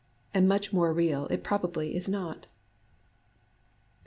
And 0.33 0.49
much 0.49 0.73
more 0.73 0.91
real 0.91 1.27
it 1.27 1.43
probably 1.43 1.95
is 1.95 2.09
not. 2.09 2.47